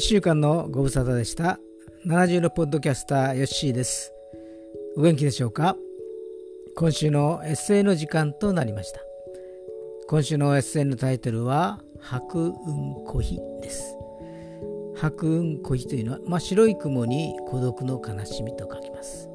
[0.00, 1.60] 1週間のご無沙汰でした。
[2.06, 4.14] 70のポッドキャスターヨッシーです。
[4.96, 5.76] お元気でしょうか？
[6.74, 9.00] 今週のエッセイの時間となりました。
[10.08, 13.94] 今週のエッセイのタイトルは白雲孤飛です。
[14.96, 19.28] 白雲孤飛というのは、まあ、白い雲に孤独の悲しみと書きます。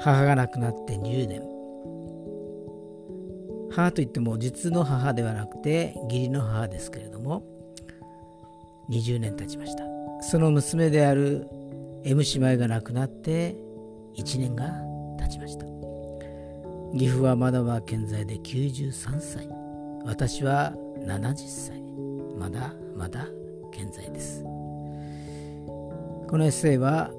[0.00, 1.42] 母が亡くなって10年。
[3.70, 7.44] 母といっても実の母ではなくて義理の母ですけれども
[8.90, 9.84] 20年経ちました。
[10.20, 11.46] その娘である
[12.04, 13.56] M 姉妹が亡くなって
[14.16, 14.72] 1年が
[15.18, 15.66] 経ちました。
[16.96, 19.48] 岐阜はまだは健在で93歳。
[20.04, 20.72] 私は
[21.04, 21.82] 70歳。
[22.38, 23.26] まだまだ
[23.72, 24.42] 健在です。
[24.42, 27.10] このエッセイは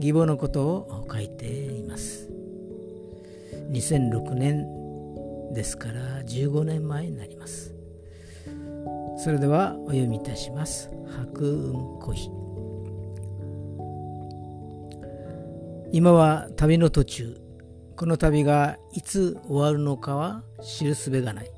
[0.00, 2.30] 義母のことを書いています。
[3.70, 4.66] 2006年
[5.52, 7.79] ですから15年前になります。
[9.22, 10.88] それではお読みいたします。
[11.14, 12.30] 白雲孤飛
[15.92, 17.38] 今は旅の途中。
[17.96, 21.50] この旅がいつ終わるのかは知るすべがない。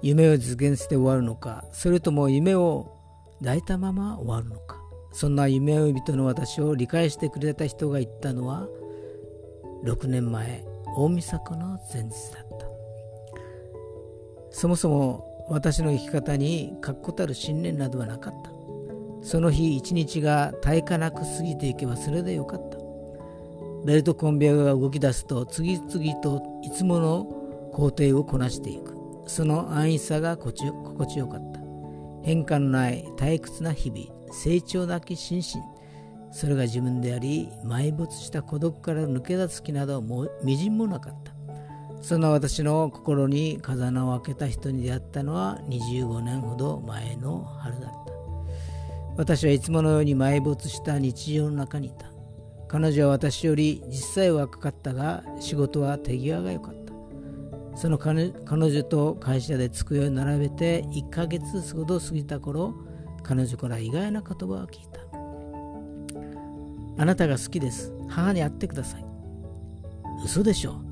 [0.00, 2.96] 夢を実現して終わるのかそれとも夢を
[3.40, 4.78] 抱いたまま終わるのか。
[5.12, 8.68] そんな夢追い人の私を理解してくれた人が言ったのは
[9.84, 10.64] 6年前
[10.96, 12.66] 大晦日の前日だった。
[14.50, 18.50] そもそも私の生き方に確固たる信念などはなかった。
[19.22, 22.78] その日一日が絶えかなく過ぎていけばそれでよかった。
[23.84, 27.24] ベルトコンベヤーが動き出すと次々といつもの
[27.72, 28.96] 工程をこなしていく。
[29.26, 31.60] その安易さが心地よかった。
[32.22, 35.44] 変化のない退屈な日々成長なき心身。
[36.32, 41.35] それが自分であり埋没した孤独から抜け出す気などもみじんもなかった。
[42.06, 48.12] そんな私の心に風穴を開けた人に出会ったのは25年ほど前の春だった。
[49.16, 52.06] 私はいつものように埋没した日常の中にいた。
[52.68, 56.92] 彼女は私より実際は若かったが仕事は手際が良かった。
[57.76, 62.72] その彼女と会社で机を並べて1ヶ月ほど過ぎた頃
[63.24, 65.00] 彼女から意外な言葉を聞いた。
[67.02, 67.92] あなたが好きです。
[68.06, 69.04] 母に会ってください。
[70.24, 70.85] 嘘でしょ。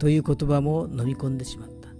[0.00, 1.90] という言葉も飲み込んでしまった。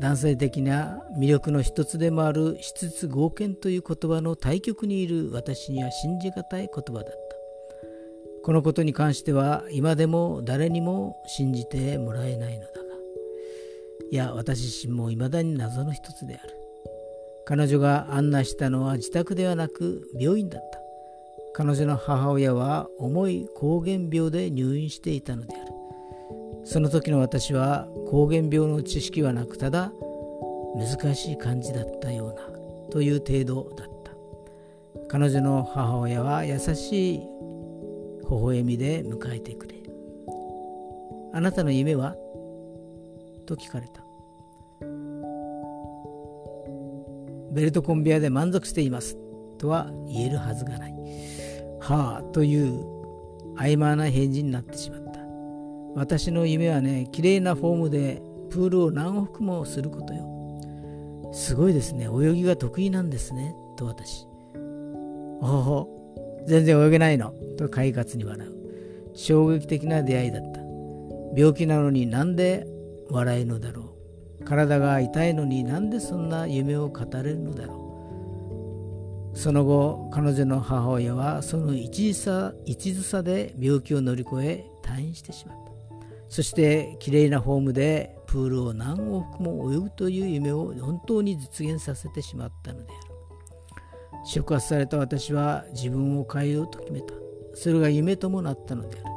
[0.00, 7.12] 男性的な魅力の一つでもある質つ合憲という言葉の対極にいる私には信じがたい言葉だった。
[8.42, 12.80] このことに関しては今でも誰にも信じてもらえないのだが。
[14.10, 16.54] いや私自身も未だに謎の一つである。
[17.44, 20.80] 彼女が案内したのは自宅ではなく病院だった。
[21.52, 25.69] 彼女の母親は重い膠原病で入院していたのである。
[26.64, 29.92] その時の私は膠原病の知識はなくただ
[30.76, 32.42] 難しい感じだったような
[32.90, 34.12] という程度だった。
[35.08, 37.26] 彼女の母親は優しい微
[38.30, 39.74] 笑みで迎えてくれ。
[41.32, 42.14] あなたの夢は？
[43.46, 44.04] と聞かれた。
[47.52, 49.16] ベルトコンベヤで満足しています。
[49.58, 50.92] とは言えるはずがない。
[51.80, 52.84] はあという
[53.56, 54.99] 曖昧な返事になってしまった。
[55.94, 60.26] 私の夢はね綺麗なフォームでプールを何往復もすることよ。
[61.32, 62.06] すごいですね。
[62.06, 63.54] 泳ぎが得意なんですね。
[63.76, 64.26] と私。
[65.40, 67.32] おほほ全然泳げないの。
[67.56, 68.52] と快活に笑う。
[69.14, 70.60] 衝撃的な出会いだった。
[71.36, 72.66] 病気なのになんで
[73.10, 73.94] 笑えるのだろ
[74.40, 74.44] う。
[74.44, 77.74] 体が痛いのになんでそんな夢を語れるのだろ
[79.34, 79.38] う。
[79.38, 85.69] その後彼女の母親はその一時差一途さで病気を乗り越え退院してしまった。
[86.30, 93.10] そしてきれいなフォームでプールを何往復も泳ぐという夢を本当に実現させてしまったのである。
[94.24, 97.14] 触発された私は自分を変えようと決めた。
[97.54, 99.14] それが夢ともなったのである。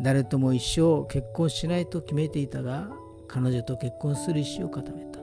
[0.00, 2.90] 誰とも一生結婚しないと決めていたが
[3.26, 5.18] 彼女と結婚する意思を固めた。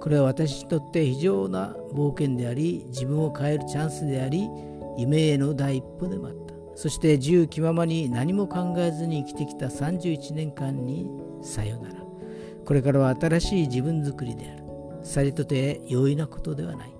[0.00, 4.48] これは私にとって非常な冒険であり自分を変えるチャンスであり
[4.96, 6.55] 夢への第一歩でもあった。
[6.76, 11.08] そして自由気ままに何も考えずに生きてきた31年間に
[11.42, 11.94] さよなら。
[12.66, 14.64] これからは新しい自分づくりである。
[15.02, 16.90] さりとて容易なことではない。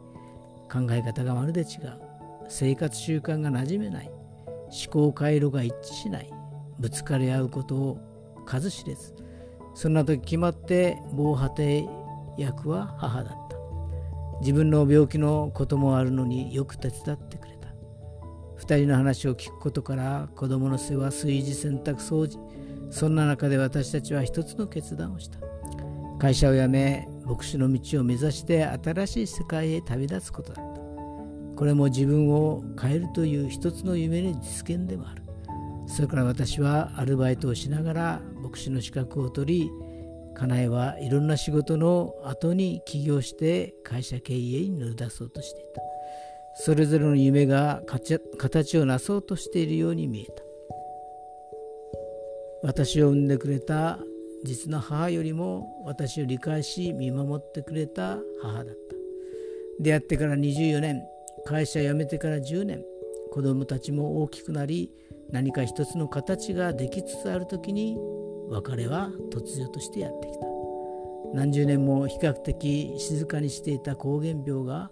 [0.73, 1.69] 考え方がまるで違う。
[2.49, 4.11] 生活習慣が馴染めない。
[4.87, 6.31] 思考回路が一致しない。
[6.78, 7.99] ぶつかり合うことを
[8.46, 9.14] 数知れず。
[9.75, 11.87] そんな時決まって防波堤
[12.38, 13.56] 役は母だった。
[14.40, 17.56] 自分の病気のこともあるのによく手伝ってくれ
[18.58, 22.41] 2人の話を聞くことから子供の世話炊事洗濯掃除
[22.91, 25.38] そんな中で私たちは一つの決断をした。
[26.19, 30.81] 会社を辞め牧師の道を目指して新しい世界へ旅立つことだった。
[31.56, 35.23] これも自分を変えるという一つの夢の実現でもある。
[35.87, 39.70] それから私はアルバイトをしながら牧師の資格を取り
[40.35, 45.95] 家内はいろんな仕事の後に起業して会社経営に乗り出そうとしていた。
[46.58, 47.82] それぞれの夢が
[48.38, 50.43] 形をなそうとしているように見えた。
[52.62, 53.99] 私を産んでくれた
[54.44, 58.73] 実の母よりも私を理解し見守ってくれた母だった。
[59.81, 61.03] 出会ってから24年
[61.44, 62.82] 会社辞めてから10年
[63.31, 64.91] 子供たちも大きくなり
[65.31, 67.99] 何か一つの形ができつつある時に
[68.49, 70.47] 別れは突如としてやってきた。
[71.35, 74.91] 何十年も比較的静かにしていた膠原病が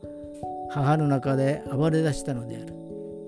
[0.74, 2.74] 母の中で暴れ出したのである。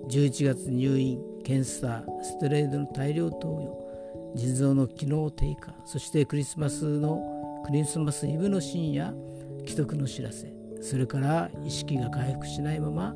[0.08, 3.87] 11月入院検査ステレイドの大量投与。
[4.34, 5.72] 腎臓の機能低下。
[5.84, 7.22] そしてクリスマスの
[7.64, 9.14] クリスマスイブの深夜
[9.64, 10.52] 既得の知らせ。
[10.82, 13.14] それから意識が回復しないまま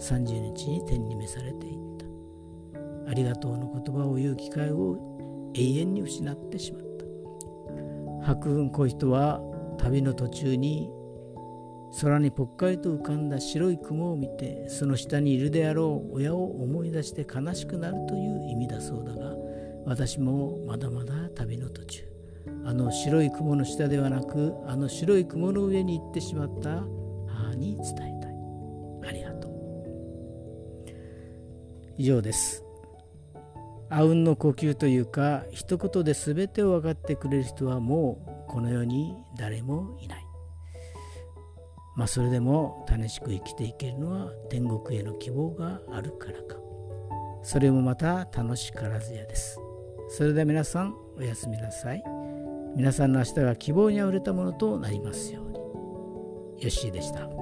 [0.00, 1.74] 30日に天に召されていっ
[3.06, 3.10] た。
[3.10, 6.82] ありがとうの言葉を言う機会を永遠に失ってしまっ
[8.20, 8.26] た。
[8.26, 9.40] 白雲小人は
[9.78, 10.90] 旅の途中に
[12.00, 19.34] 空にぽっかりと浮かんだ白い雲を見てその下にいるであろう親を思い出して悲しくなるという意味だそうだが
[19.84, 22.08] 私もまだまだ旅の途中。
[22.64, 26.84] あの白い雲の下ではなくあの白い雲の上に行ってしまった
[27.28, 28.30] 母に伝えた
[29.08, 29.08] い。
[29.08, 29.52] ありがとう。
[31.98, 32.64] 以上です。
[33.90, 40.31] あうんの呼吸というか一言で全てを分かってくれる人はもうこの世に誰もいない。
[41.96, 46.56] まあそれでも楽しく生きていけるのは天国への希望があるからか。
[47.42, 49.58] それもまた楽しからずやです。
[50.08, 52.02] それでは皆さんおやすみなさい。
[52.76, 55.58] 皆さんの明日が希望にあふれたものとなりますように。
[55.58, 57.41] よッしーでした。